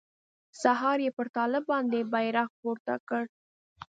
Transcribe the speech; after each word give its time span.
سهار 0.61 0.97
يې 1.05 1.11
پر 1.17 1.27
طالب 1.35 1.63
باندې 1.71 1.99
بيرغ 2.13 2.49
پورته 2.59 2.93
کړ. 3.07 3.23